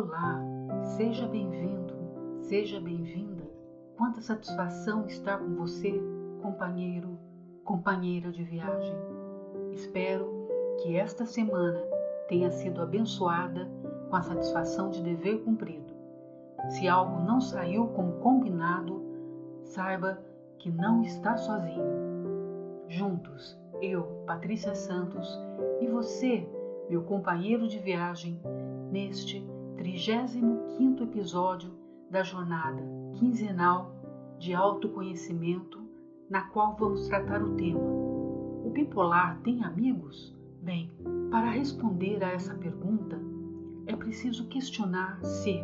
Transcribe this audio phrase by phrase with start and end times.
[0.00, 0.40] Olá,
[0.96, 1.92] seja bem-vindo,
[2.42, 3.42] seja bem-vinda.
[3.96, 6.00] Quanta satisfação estar com você,
[6.40, 7.18] companheiro,
[7.64, 8.94] companheira de viagem.
[9.72, 10.46] Espero
[10.80, 11.82] que esta semana
[12.28, 13.68] tenha sido abençoada
[14.08, 15.92] com a satisfação de dever cumprido.
[16.68, 19.02] Se algo não saiu como combinado,
[19.64, 20.22] saiba
[20.60, 22.86] que não está sozinho.
[22.86, 25.28] Juntos, eu, Patrícia Santos,
[25.80, 26.48] e você,
[26.88, 28.40] meu companheiro de viagem,
[28.92, 31.70] neste 35 episódio
[32.10, 32.82] da jornada
[33.14, 33.94] quinzenal
[34.36, 35.80] de autoconhecimento,
[36.28, 40.36] na qual vamos tratar o tema: O bipolar tem amigos?
[40.60, 40.90] Bem,
[41.30, 43.20] para responder a essa pergunta,
[43.86, 45.62] é preciso questionar se,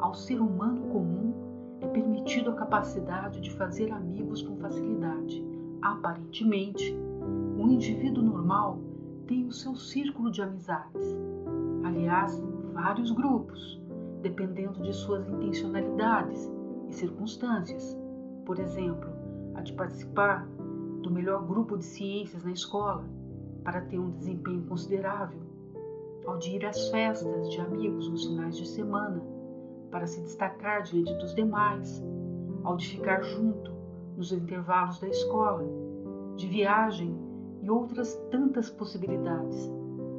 [0.00, 5.44] ao ser humano comum, é permitido a capacidade de fazer amigos com facilidade.
[5.80, 6.92] Aparentemente,
[7.56, 8.80] o indivíduo normal
[9.28, 11.06] tem o seu círculo de amizades.
[11.84, 12.42] Aliás,
[12.74, 13.80] vários grupos,
[14.20, 16.50] dependendo de suas intencionalidades
[16.88, 17.96] e circunstâncias.
[18.44, 19.08] Por exemplo,
[19.54, 20.46] a de participar
[21.00, 23.04] do melhor grupo de ciências na escola
[23.62, 25.40] para ter um desempenho considerável,
[26.26, 29.22] ao de ir às festas de amigos nos finais de semana
[29.90, 32.04] para se destacar diante dos demais,
[32.64, 33.72] ao de ficar junto
[34.16, 35.64] nos intervalos da escola,
[36.36, 37.16] de viagem
[37.62, 39.70] e outras tantas possibilidades.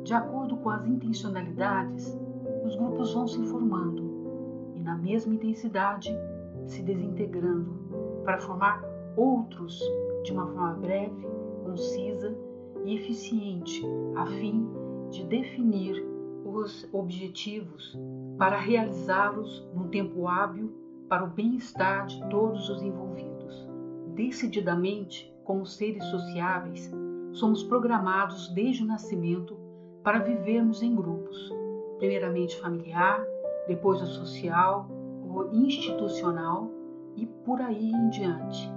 [0.03, 2.17] De acordo com as intencionalidades,
[2.65, 6.17] os grupos vão se formando e, na mesma intensidade,
[6.65, 7.75] se desintegrando
[8.23, 8.83] para formar
[9.15, 9.79] outros
[10.23, 11.27] de uma forma breve,
[11.63, 12.35] concisa
[12.83, 14.67] e eficiente, a fim
[15.11, 16.03] de definir
[16.43, 17.97] os objetivos
[18.37, 20.73] para realizá-los num tempo hábil
[21.07, 23.69] para o bem-estar de todos os envolvidos.
[24.15, 26.91] Decididamente, como seres sociáveis,
[27.31, 29.55] somos programados desde o nascimento
[30.03, 31.53] para vivermos em grupos
[31.97, 33.25] primeiramente familiar,
[33.67, 34.87] depois o social,
[35.23, 36.69] o institucional
[37.15, 38.71] e por aí em diante.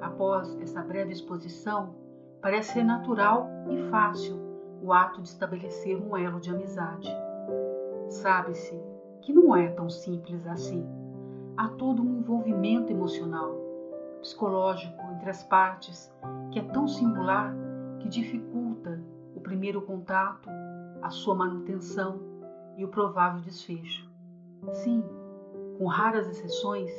[0.00, 1.94] Após essa breve exposição,
[2.40, 4.38] parece ser natural e fácil
[4.82, 7.08] o ato de estabelecer um elo de amizade.
[8.08, 8.80] Sabe-se
[9.20, 10.86] que não é tão simples assim.
[11.56, 13.54] Há todo um envolvimento emocional,
[14.20, 16.10] psicológico entre as partes
[16.50, 17.54] que é tão singular
[18.00, 19.00] que dificulta
[19.34, 20.48] o primeiro contato,
[21.02, 22.29] a sua manutenção
[22.80, 24.10] e o provável desfecho.
[24.72, 25.04] Sim,
[25.76, 26.90] com raras exceções,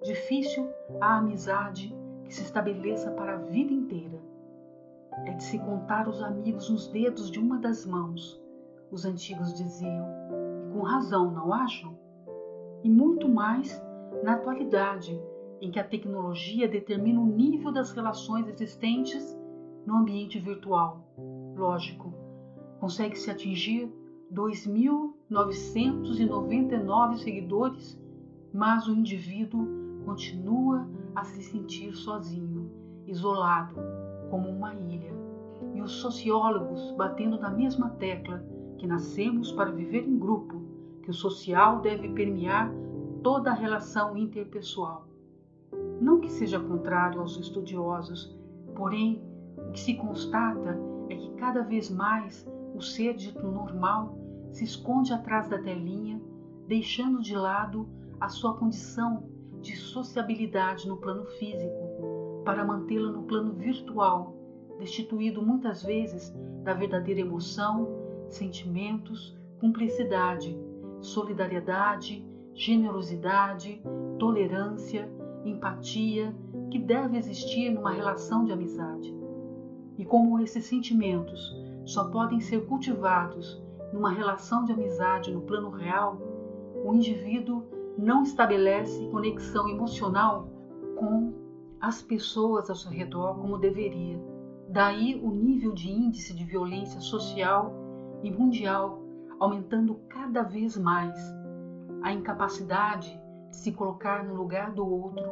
[0.00, 4.22] difícil a amizade que se estabeleça para a vida inteira.
[5.26, 8.40] É de se contar os amigos nos dedos de uma das mãos,
[8.92, 10.06] os antigos diziam,
[10.68, 11.98] e com razão, não acham?
[12.84, 13.82] E muito mais
[14.22, 15.20] na atualidade,
[15.60, 19.36] em que a tecnologia determina o nível das relações existentes
[19.84, 21.04] no ambiente virtual.
[21.56, 22.14] Lógico,
[22.78, 23.92] consegue-se atingir
[24.34, 28.02] 2.999 seguidores,
[28.52, 29.66] mas o indivíduo
[30.04, 32.68] continua a se sentir sozinho,
[33.06, 33.76] isolado,
[34.30, 35.14] como uma ilha.
[35.72, 38.44] E os sociólogos batendo na mesma tecla
[38.78, 40.60] que nascemos para viver em grupo,
[41.02, 42.72] que o social deve permear
[43.22, 45.06] toda a relação interpessoal.
[46.00, 48.36] Não que seja contrário aos estudiosos,
[48.74, 49.22] porém,
[49.56, 50.76] o que se constata
[51.08, 54.18] é que cada vez mais o ser dito normal
[54.54, 56.22] se esconde atrás da telinha,
[56.68, 57.88] deixando de lado
[58.20, 59.28] a sua condição
[59.60, 64.36] de sociabilidade no plano físico, para mantê-la no plano virtual,
[64.78, 66.32] destituído muitas vezes
[66.62, 67.88] da verdadeira emoção,
[68.28, 70.56] sentimentos, cumplicidade,
[71.00, 73.82] solidariedade, generosidade,
[74.20, 75.10] tolerância,
[75.44, 76.32] empatia
[76.70, 79.12] que deve existir numa relação de amizade.
[79.98, 81.52] E como esses sentimentos
[81.84, 83.63] só podem ser cultivados
[83.94, 86.18] numa relação de amizade no plano real,
[86.84, 87.62] o indivíduo
[87.96, 90.48] não estabelece conexão emocional
[90.96, 91.32] com
[91.80, 94.20] as pessoas ao seu redor como deveria.
[94.68, 97.72] Daí o nível de índice de violência social
[98.24, 99.00] e mundial
[99.38, 101.16] aumentando cada vez mais,
[102.02, 103.16] a incapacidade
[103.50, 105.24] de se colocar no lugar do outro,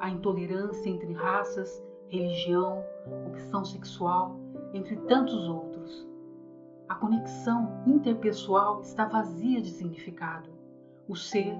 [0.00, 2.82] a intolerância entre raças, religião,
[3.26, 4.40] opção sexual,
[4.72, 6.15] entre tantos outros.
[6.88, 10.48] A conexão interpessoal está vazia de significado.
[11.08, 11.52] O ser,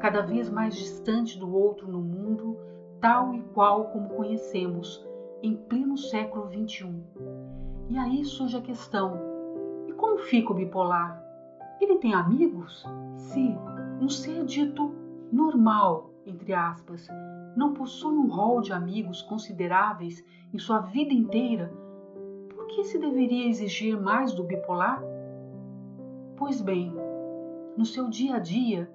[0.00, 2.58] cada vez mais distante do outro no mundo,
[3.00, 5.06] tal e qual como conhecemos,
[5.42, 7.02] em pleno século XXI.
[7.88, 9.18] E aí surge a questão:
[9.88, 11.22] e como fica o bipolar?
[11.80, 12.84] Ele tem amigos?
[13.16, 13.56] Se
[14.00, 14.94] um ser dito
[15.32, 17.08] normal, entre aspas,
[17.56, 21.72] não possui um rol de amigos consideráveis em sua vida inteira,
[22.74, 25.00] que se deveria exigir mais do bipolar?
[26.36, 26.92] Pois bem,
[27.76, 28.88] No seu dia a dia,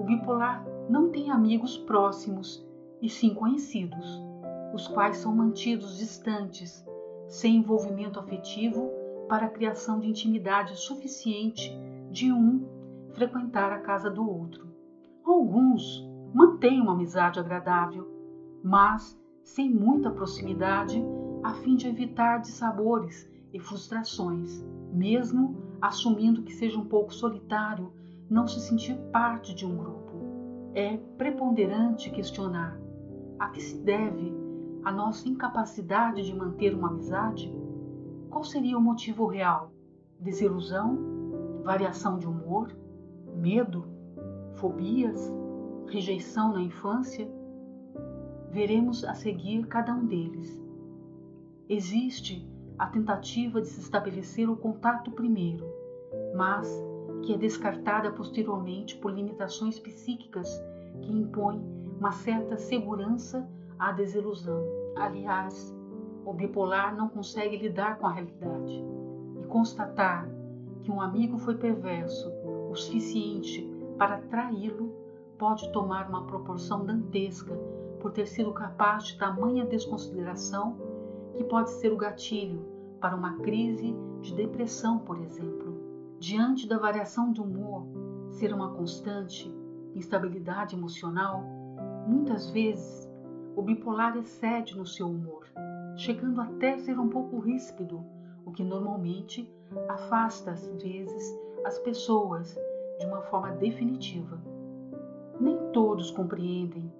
[0.00, 2.66] o bipolar não tem amigos próximos
[3.00, 4.20] e sim conhecidos,
[4.74, 6.84] os quais são mantidos distantes,
[7.28, 8.90] sem envolvimento afetivo
[9.28, 11.72] para a criação de intimidade suficiente
[12.10, 12.64] de um
[13.12, 14.66] frequentar a casa do outro.
[15.24, 18.08] Alguns mantêm uma amizade agradável,
[18.62, 21.00] mas sem muita proximidade,
[21.46, 27.92] a fim de evitar dissabores e frustrações, mesmo assumindo que seja um pouco solitário
[28.28, 30.72] não se sentir parte de um grupo.
[30.74, 32.76] É preponderante questionar
[33.38, 34.34] a que se deve
[34.82, 37.54] a nossa incapacidade de manter uma amizade?
[38.28, 39.70] Qual seria o motivo real?
[40.18, 40.98] Desilusão?
[41.62, 42.76] Variação de humor?
[43.36, 43.86] Medo?
[44.54, 45.32] Fobias?
[45.86, 47.30] Rejeição na infância?
[48.50, 50.65] Veremos a seguir cada um deles.
[51.68, 52.48] Existe
[52.78, 55.66] a tentativa de se estabelecer o contato primeiro,
[56.32, 56.70] mas
[57.24, 60.48] que é descartada posteriormente por limitações psíquicas
[61.02, 61.60] que impõem
[61.98, 64.62] uma certa segurança à desilusão.
[64.94, 65.74] Aliás,
[66.24, 68.84] o bipolar não consegue lidar com a realidade
[69.42, 70.28] e constatar
[70.82, 72.30] que um amigo foi perverso
[72.70, 74.94] o suficiente para traí-lo
[75.36, 77.54] pode tomar uma proporção dantesca
[78.00, 80.85] por ter sido capaz de tamanha desconsideração
[81.36, 82.60] que pode ser o gatilho
[83.00, 85.76] para uma crise de depressão, por exemplo.
[86.18, 87.86] Diante da variação de humor
[88.30, 89.52] ser uma constante
[89.94, 91.44] instabilidade emocional,
[92.06, 93.08] muitas vezes
[93.54, 95.46] o bipolar excede no seu humor,
[95.96, 98.04] chegando até ser um pouco ríspido,
[98.44, 99.50] o que normalmente
[99.88, 102.56] afasta às vezes as pessoas
[102.98, 104.40] de uma forma definitiva.
[105.40, 106.90] Nem todos compreendem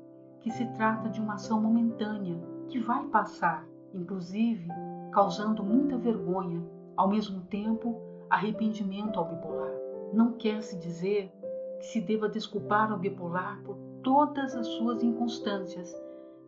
[0.41, 2.39] que se trata de uma ação momentânea
[2.69, 3.67] que vai passar,
[3.97, 4.69] inclusive
[5.13, 6.63] causando muita vergonha,
[6.97, 9.73] ao mesmo tempo arrependimento ao bipolar.
[10.13, 11.33] Não quer se dizer
[11.79, 15.95] que se deva desculpar ao bipolar por todas as suas inconstâncias,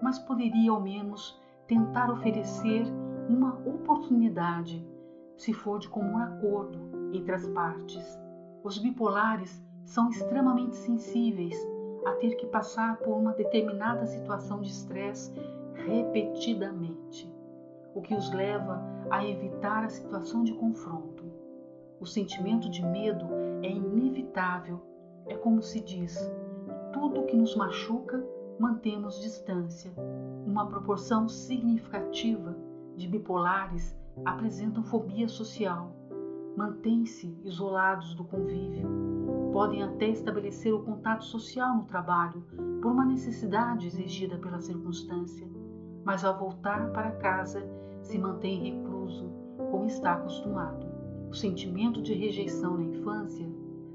[0.02, 2.86] mas poderia ao menos tentar oferecer
[3.28, 4.86] uma oportunidade,
[5.36, 6.78] se for de comum acordo
[7.12, 8.18] entre as partes.
[8.62, 11.56] Os bipolares são extremamente sensíveis
[12.06, 15.32] a ter que passar por uma determinada situação de estresse
[15.74, 17.30] repetidamente,
[17.98, 18.80] o que os leva
[19.10, 21.24] a evitar a situação de confronto.
[21.98, 23.26] O sentimento de medo
[23.60, 24.80] é inevitável
[25.26, 26.16] é como se diz:
[26.92, 28.24] tudo que nos machuca
[28.56, 29.92] mantemos distância.
[30.46, 32.56] Uma proporção significativa
[32.96, 35.92] de bipolares apresentam fobia social,
[36.56, 42.46] mantêm-se isolados do convívio, podem até estabelecer o contato social no trabalho
[42.80, 45.48] por uma necessidade exigida pela circunstância,
[46.04, 47.60] mas ao voltar para casa
[48.08, 49.30] se mantém recluso,
[49.70, 50.86] como está acostumado.
[51.30, 53.46] O sentimento de rejeição na infância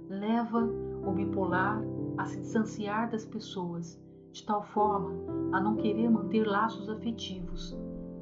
[0.07, 0.69] leva
[1.04, 1.81] o bipolar
[2.15, 4.00] a se distanciar das pessoas,
[4.31, 5.12] de tal forma
[5.51, 7.75] a não querer manter laços afetivos.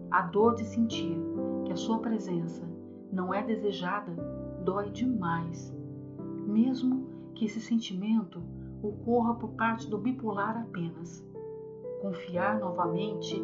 [0.10, 1.18] A dor de sentir
[1.66, 2.66] que a sua presença
[3.12, 4.14] não é desejada
[4.64, 5.76] dói demais,
[6.48, 7.06] mesmo
[7.36, 8.42] que esse sentimento
[8.82, 11.26] ocorra por parte do bipolar apenas.
[12.02, 13.42] Confiar novamente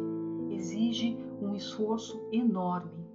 [0.50, 3.06] exige um esforço enorme.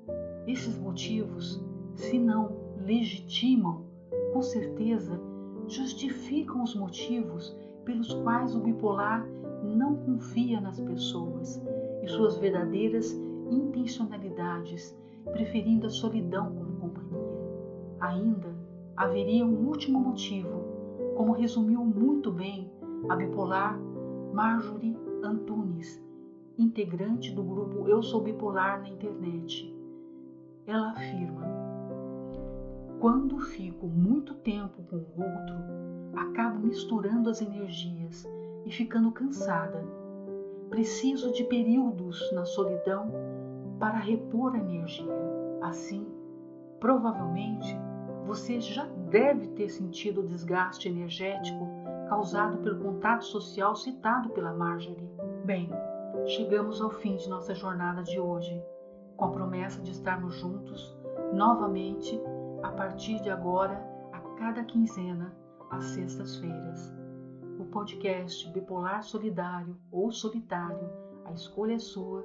[0.48, 1.64] Esses motivos,
[1.96, 3.86] se não legitimam,
[4.34, 5.20] com certeza
[5.68, 9.26] justificam os motivos pelos quais o bipolar
[9.64, 11.62] não confia nas pessoas
[12.02, 13.14] e suas verdadeiras
[13.50, 14.98] intencionalidades,
[15.32, 17.24] preferindo a solidão como companhia.
[18.00, 18.54] Ainda
[18.98, 20.64] haveria um último motivo,
[21.16, 22.70] como resumiu muito bem
[23.10, 23.80] a bipolar
[24.34, 26.03] Marjorie Antunes,
[26.58, 29.74] integrante do grupo Eu Sou Bipolar na internet.
[30.66, 31.44] Ela afirma:
[33.00, 35.56] quando fico muito tempo com o outro,
[36.16, 38.30] acabo misturando as energias
[38.66, 39.84] e ficando cansada.
[40.70, 43.12] Preciso de períodos na solidão
[43.80, 45.14] para repor a energia.
[45.62, 46.08] Assim,
[46.80, 47.78] provavelmente
[48.26, 51.68] você já deve ter sentido o desgaste energético
[52.08, 55.10] causado pelo contato social citado pela Marjorie.
[55.46, 55.70] Bem,
[56.26, 58.62] chegamos ao fim de nossa jornada de hoje,
[59.18, 60.96] com a promessa de estarmos juntos
[61.34, 62.20] novamente
[62.62, 65.36] a partir de agora, a cada quinzena,
[65.70, 66.94] às sextas-feiras.
[67.60, 70.90] O podcast Bipolar Solidário ou Solitário,
[71.26, 72.24] a escolha é sua,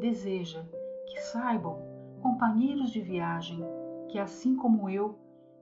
[0.00, 0.64] deseja
[1.06, 1.78] que saibam,
[2.20, 3.64] companheiros de viagem,
[4.08, 5.18] que assim como eu,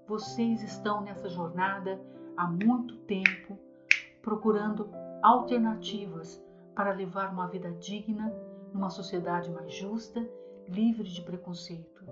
[0.07, 2.00] vocês estão nessa jornada
[2.37, 3.59] há muito tempo,
[4.23, 4.88] procurando
[5.23, 6.43] alternativas
[6.75, 8.33] para levar uma vida digna
[8.73, 10.28] numa sociedade mais justa,
[10.69, 12.04] livre de preconceito.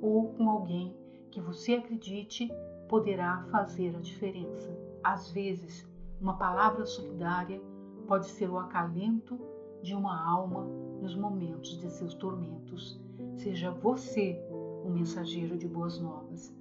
[0.00, 0.96] ou com alguém
[1.30, 2.50] que você acredite
[2.88, 4.76] poderá fazer a diferença.
[5.02, 5.88] Às vezes,
[6.20, 7.60] uma palavra solidária
[8.06, 9.40] pode ser o acalento
[9.82, 10.64] de uma alma
[11.00, 13.00] nos momentos de seus tormentos.
[13.36, 14.38] Seja você
[14.84, 16.54] um mensageiro de boas novas.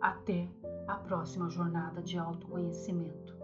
[0.00, 0.46] Até
[0.86, 3.34] a próxima jornada de autoconhecimento.